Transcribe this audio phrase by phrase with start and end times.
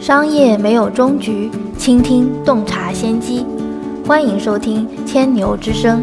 [0.00, 3.44] 商业没有终局，倾听洞察先机。
[4.08, 6.02] 欢迎收听千牛之声。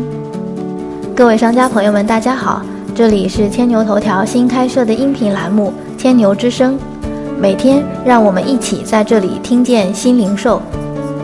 [1.16, 2.62] 各位商家朋友们，大家好，
[2.94, 6.76] 这里是千牛头条新开设的音频栏目《千牛之声》，
[7.40, 10.62] 每天让我们一起在这里听见新零售。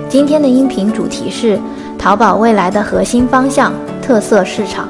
[0.09, 1.59] 今天的音频主题是
[1.95, 3.71] 淘宝未来的核心方向——
[4.01, 4.89] 特色市场。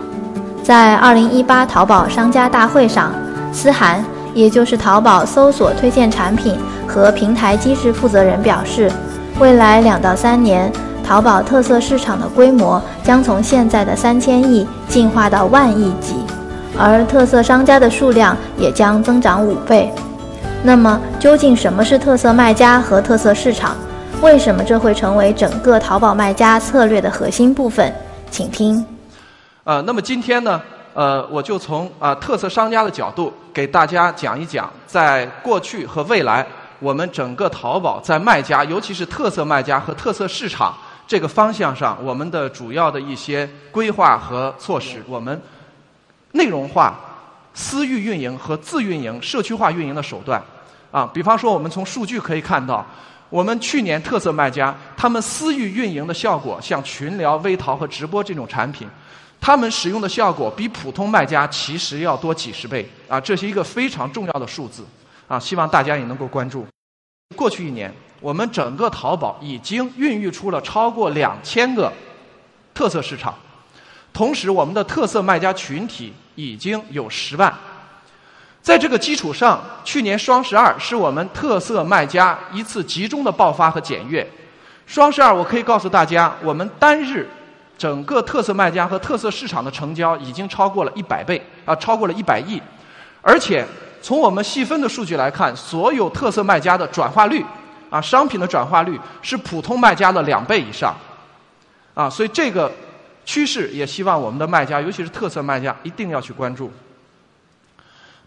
[0.64, 3.12] 在二零一八淘宝商家大会上，
[3.52, 4.02] 思涵，
[4.34, 6.56] 也就是淘宝搜索推荐产品
[6.88, 8.92] 和平台机制负责人表示，
[9.40, 10.72] 未来两到三年，
[11.04, 16.16] 淘宝特色市场的规模将从现在的三千亿进化到万亿级，
[16.78, 19.92] 而特色商家的数量也将增长五倍。
[20.64, 23.76] 那么，究竟什么是特色卖家和特色市场？
[24.22, 27.94] 为什么这会成为整个淘宝卖家策略的核心部分？
[28.32, 28.86] 请听。
[29.66, 30.62] 呃，那么今天呢，
[30.94, 36.46] 呃，我就从啊特色商家的角度给大家讲一讲，在过去和未来，
[36.84, 45.42] 我们整个淘宝在卖家，尤其是特色卖家和特色市场这个方向上，我们的主要的一些规划和措施，我们
[46.34, 47.00] 内容化、
[47.54, 50.44] 私域运营和自运营、社区化运营的手段。
[50.92, 52.86] 啊，比方说，我们从数据可以看到，
[53.30, 58.86] 我们去年特色卖家他们私域运营的效果，像群聊、微淘和直播这种产品。
[59.40, 64.86] 他们使用的效果比普通卖家其实要多几十倍啊，这是一个非常重要的数字
[65.28, 66.66] 啊，希望大家也能够关注。
[67.36, 71.92] 过去一年，我们整个淘宝已经孕育出了超过两千个
[72.74, 73.34] 特色市场，
[74.14, 77.54] 同时我们的特色卖家群体已经有十万。
[78.62, 84.26] 在这个基础上，去年双十二是我们特色卖家一次集中的爆发和检阅。
[84.86, 87.28] 双十二，我可以告诉大家，我们单日。
[87.76, 92.62] 整个特色卖家和特色市场的成交已经超过了一百倍啊，超过了一百亿，
[93.22, 93.66] 而且
[94.04, 97.44] 从我们细分的数据来看，所有特色卖家的转化率
[97.90, 100.94] 啊，商品的转化率是普通卖家的两倍以上
[101.94, 102.70] 啊，所以这个
[103.24, 106.70] 趋势也希望我们的卖家，尤其是特色卖家一定要去关注。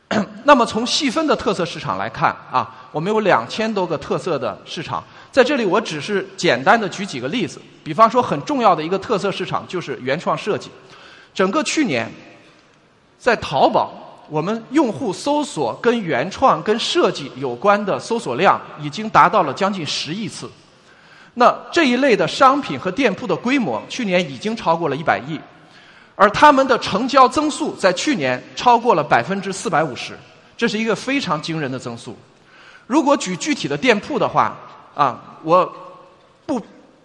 [0.44, 5.04] 那么从细分的特色市场来看啊，我们有两千多个特色的市场。
[5.30, 7.60] 在这里，我只是简单的举几个例子。
[7.84, 10.70] 比方说，很重要的一个特色市场就是原创设计。
[11.34, 12.10] 整个去年，
[13.18, 13.92] 在淘宝，
[14.28, 20.50] 我们用户搜索跟原创、跟设计有关的搜索量已经达到了将近十亿次。
[21.34, 25.38] 那这一类的商品和店铺的规模，去年已经超过了一百亿，
[26.14, 30.18] 而他们的成交增速在去年超过了百分之四百五十，
[30.56, 32.16] 这是一个非常惊人的增速。
[32.86, 34.56] 如果举具体的店铺的话，
[34.94, 35.70] 啊，我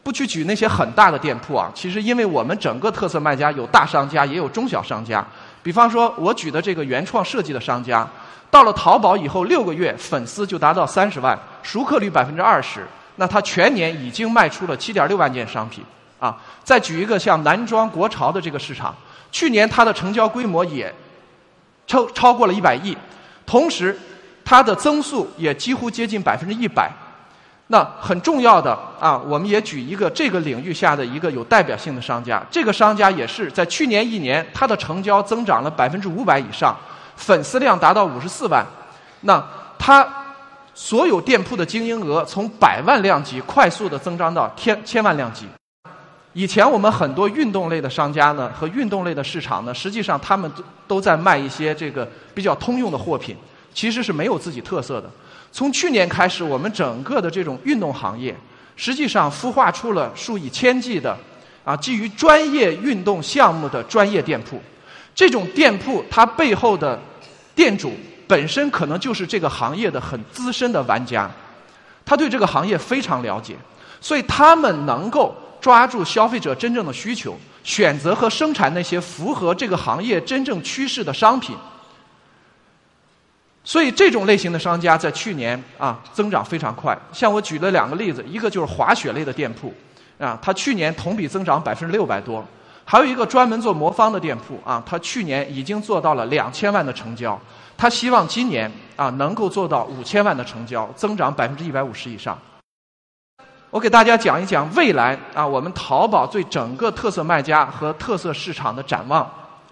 [0.03, 1.71] 不去举那些很大的店铺啊。
[1.73, 5.25] 其实，因为我们整个特色卖家有大商家，也有中小商家。
[5.63, 8.07] 比方说，我举的这个原创设计的商家，
[8.49, 12.85] 到了淘宝以后六个月，粉丝就达到三十万，熟客率百分之二十。
[13.17, 15.83] 那他全年已经卖出了七点六万件商品。
[16.19, 18.95] 啊，再举一个像男装国潮的这个市场，
[19.31, 20.93] 去年它的成交规模也
[21.87, 22.95] 超超过了一百亿，
[23.43, 23.97] 同时
[24.45, 26.91] 它的增速也几乎接近百分之一百。
[27.71, 36.75] 那很重要的啊，我们也举一个这个领域下的一个有代表性的商家，这个商家也是在去年一年，它的成交增长了百分之五百以上，
[37.15, 38.65] 粉丝量达到五十四万，
[39.21, 39.41] 那
[39.79, 40.05] 它
[40.73, 45.47] 所有店铺的经营额从百万量级快速的增长到千千万量级。
[46.33, 53.37] 以前我们很多运动类的商家呢和运动类的市场呢，实际上他们都都在卖一些这个比较通用的货品，
[53.73, 55.09] 其实是没有自己特色的。
[55.51, 58.35] 从去年开始，我们整个的这种运动行业，
[58.75, 61.17] 实际上孵化出了数以千计的
[61.63, 64.61] 啊基于专业运动项目的专业店铺。
[65.13, 66.97] 这种店铺它背后的
[67.53, 67.93] 店主
[68.27, 71.29] 本身可能就是这个行业的很资深的玩家，
[72.05, 73.55] 他对这个行业非常了解，
[73.99, 81.53] 所以他们能够抓住消费者真正的需求，选择和生产那些符合这个行业真正趋势的商品。
[83.63, 89.71] 所以这种类型的商家在去年啊增长非常快，像我举了两个例子，一个就是滑雪类的店铺，
[90.17, 92.43] 啊，它去年同比增长百分之六百多；
[92.83, 97.39] 还有一个专门做魔方的店铺，啊，它去年已经做到了两千万的成交，
[97.77, 102.35] 它希望今年啊能够做到五千万的成交，增长百分之一百五十以上。
[103.69, 109.31] 我给大家讲一讲未来啊我们淘宝对整个特色卖家和特色市场的展望。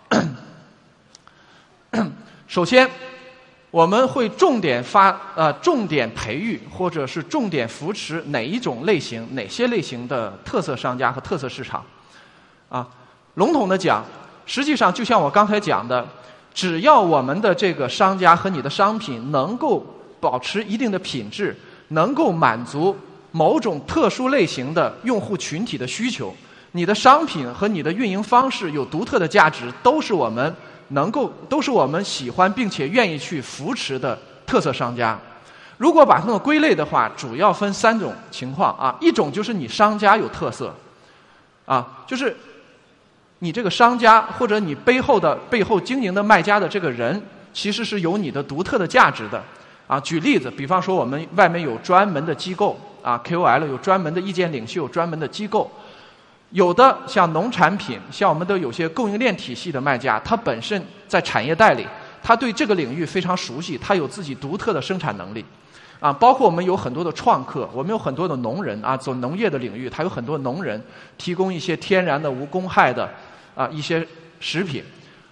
[2.47, 2.87] 首先。
[3.71, 11.83] 我们会重点发呃重点培育或者是重点扶持哪一种类型哪些类型的特色商家和特色市场，
[12.67, 12.87] 啊，
[13.35, 14.03] 笼统的讲，
[14.45, 16.07] 实际上就像我刚才讲的，
[16.51, 19.85] 只要我们的这个商家和你的商品能够
[20.19, 21.55] 保持一定的品质，
[21.89, 22.97] 能够满足
[23.31, 26.35] 某种特殊类型的用户群体的需求。
[26.71, 30.55] 你的商品和你的运营方式有独特的价值，都是我们
[30.89, 35.17] 能够，都是我们喜欢并且愿意去扶持的特色商家。
[35.77, 40.73] 如果把它们归类的话，主要分三种情况啊，一种就是你商家有特色，
[41.65, 42.35] 啊，就是
[43.39, 47.21] 你这个商家或者你背后的背后经营的卖家的这个人，
[47.53, 49.41] 其实是有你的独特的价值的。
[49.87, 55.71] 啊，举例子，比方说我们外面有专门的机构啊，KOL 有专门的意见领袖，专门的机构。
[56.51, 61.85] 有的像农产品，像我们的有些供应链体系的卖家，他本身在产业带里，
[62.23, 65.45] 他对这个领域非常熟悉，他有自己独特的生产能力。
[65.99, 70.81] 啊，包括我们有很多的创客，我们有很多的农人啊，走农业的领域，他有很多农人
[71.17, 73.07] 提供一些天然的无公害的
[73.53, 74.07] 啊一些
[74.39, 74.81] 食品。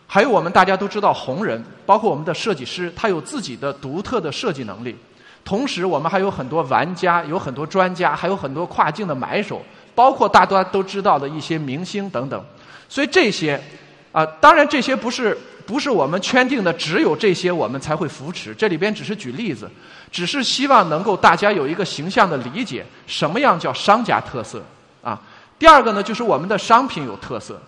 [0.06, 4.94] 还有我们大家都知道红人，包括我们的设计师，他有自己的独特的设计能力。
[5.48, 9.62] 同时，我们还有很多玩家，有很多专家，还有很多跨境的买手。
[9.96, 12.40] 包括大家都知道的一些明星等等，
[12.90, 13.60] 所以这些
[14.12, 15.36] 啊，当然这些不是
[15.66, 18.54] 不是我们圈定的，只有这些我们才会扶持。
[18.54, 19.68] 这里边只是举例子，
[20.12, 24.62] 只是希望能够大家有一个形象的理解，什么样叫商家特色
[25.02, 25.20] 啊？
[25.58, 27.60] 第二个呢，就是我们的商品有特色。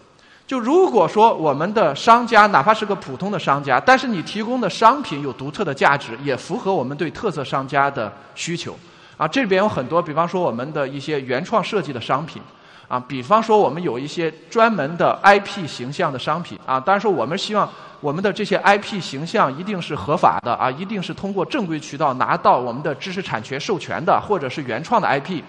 [0.49, 8.75] 就如果说我们的商家哪怕是个普通的商家，但是你提供的商品有独特的价值，也符合我们对特色商家的需求。
[9.15, 12.41] 啊，这里边有很多，比方说我们的一些原创设计的商品，
[12.87, 17.69] 啊，比方说我们有一些专门的 IP 形象的商品，啊，当然说我们希望
[17.99, 25.43] 我们的这些 IP 形象一定是合法的，啊，一定是通过正规渠道拿到我们的知识产权授权的，或者是原创的 IP，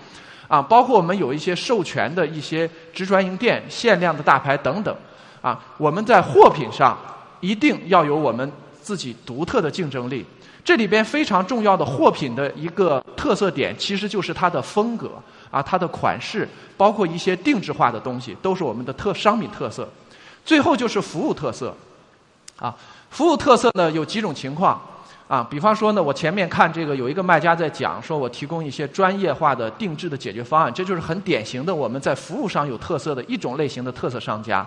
[0.50, 4.92] 啊，包括我们有一些授权的一些直专营店、限量的大牌等等，
[5.40, 6.98] 啊，我们在货品上
[7.38, 8.50] 一定要有我们
[8.82, 10.26] 自己独特的竞争力。
[10.64, 15.12] 这里边非常重要的货品的一个特色点，其实就是它的风格
[15.52, 19.88] 啊，它的款式，包括一些定制化的东西，都是我们的特商品特色。
[20.44, 21.72] 最后就是服务特色，
[22.58, 22.74] 啊，
[23.08, 24.82] 服务特色呢有几种情况
[25.30, 34.66] 啊，比方说呢，我前面看这个有一个卖家在讲，说我提供一些专业化的定制的解决方案，这就是很典型的我们在服务上有特色的一种类型的特色商家。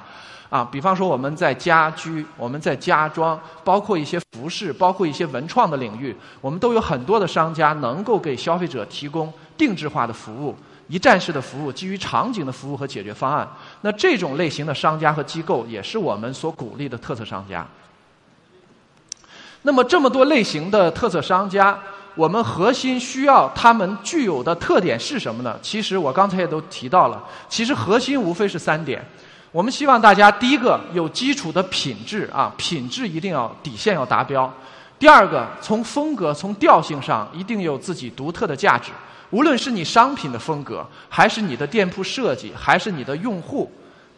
[0.50, 10.56] 啊，比方说我们在家居、我们在家装，包括一些服饰，包括一些文创的领域，我们都有很多的商家能够给消费者提供定制化的服务、
[10.88, 13.46] 一站式的服务、基于场景的服务和解决方案。
[13.82, 17.68] 那这种类型的商家和机构也是我们所鼓励的特色商家。
[19.64, 21.78] 那么这么多类型的特色商家，
[22.16, 25.58] 我们核心需要他们具有的特点是什么呢？
[25.62, 29.04] 其实我刚才也都提到了，其实核心无非是三点。
[29.52, 34.52] 我们希望大家第一个有基础的品质啊，品质一定要底线要达标。
[35.00, 38.92] 第二个，从风格、从调性上一定有自己独特的价值，
[39.30, 43.72] 无论是你商品的风格，还是你的店铺设计，还是你的用户。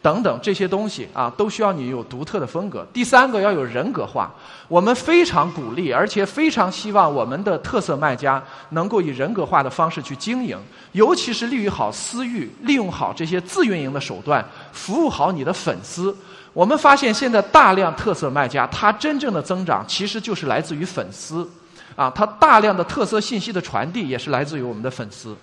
[0.06, 2.86] 等等这些东西啊，都需要你有独特的风格。
[2.92, 4.32] 第三个要有人格化，
[4.68, 10.56] 我们非常鼓励，而且非常希望我们的特色卖家能够以人格化的方式去经营，
[10.92, 16.16] 尤其是利于好私域，利用好这些自运营的手段，服务好你的粉丝。
[16.52, 21.44] 我们发现现在大量特色卖家，他真正的增长其实就是来自于粉丝，
[21.96, 25.36] 啊，他大量的特色信息的传递也是来自于我们的粉丝。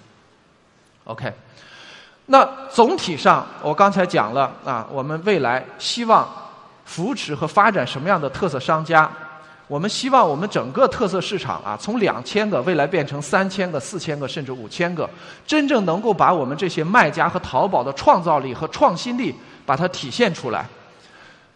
[1.03, 1.33] OK。
[2.27, 6.27] 那总体上，我刚才讲了啊，我们未来希望
[6.85, 9.09] 扶持和发展什么样的特色商家？
[9.67, 15.09] 我们希望我们整个特色市场啊，从两千个未来变成三千个、四千个，甚至五千个，
[15.47, 19.33] 真正能够把我们这些卖家和淘宝的创造力和创新力
[19.65, 20.65] 把它体现出来。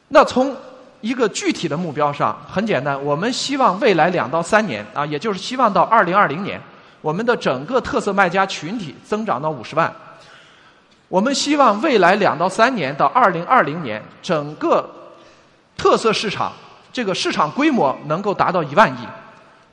[0.09, 0.55] 那从
[1.01, 6.59] 一个具体的目标上，很简单，我们希望未来两到三年啊，也就是希望到二零二零年，
[7.01, 9.93] 我们的整个特色卖家群体增长到五十万。
[11.09, 14.89] 我们希望未来两到三年到二零二零年，整个
[15.77, 16.51] 特色市场
[16.91, 19.07] 这个市场规模能够达到一万亿，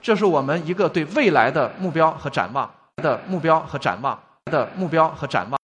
[0.00, 2.70] 这是我们一个对未来的目标和展望
[3.02, 5.58] 的目标和展望的目标和展望。